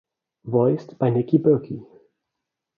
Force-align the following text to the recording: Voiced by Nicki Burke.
Voiced 0.45 0.97
by 0.97 1.11
Nicki 1.11 1.37
Burke. 1.37 1.79